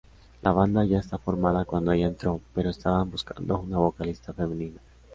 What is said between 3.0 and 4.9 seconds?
buscando una vocalista femenina.